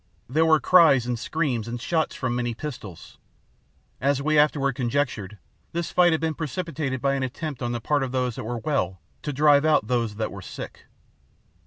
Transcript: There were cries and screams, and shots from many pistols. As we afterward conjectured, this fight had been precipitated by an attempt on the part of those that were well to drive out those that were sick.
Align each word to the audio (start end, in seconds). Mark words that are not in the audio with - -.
There 0.27 0.47
were 0.47 0.59
cries 0.59 1.05
and 1.05 1.19
screams, 1.19 1.67
and 1.67 1.79
shots 1.79 2.15
from 2.15 2.35
many 2.35 2.55
pistols. 2.55 3.19
As 4.01 4.19
we 4.19 4.35
afterward 4.35 4.73
conjectured, 4.73 5.37
this 5.73 5.91
fight 5.91 6.11
had 6.11 6.19
been 6.21 6.33
precipitated 6.33 7.01
by 7.03 7.13
an 7.13 7.21
attempt 7.21 7.61
on 7.61 7.71
the 7.71 7.79
part 7.81 8.01
of 8.01 8.11
those 8.11 8.33
that 8.33 8.43
were 8.43 8.57
well 8.57 8.99
to 9.21 9.31
drive 9.31 9.63
out 9.63 9.85
those 9.85 10.15
that 10.15 10.31
were 10.31 10.41
sick. 10.41 10.87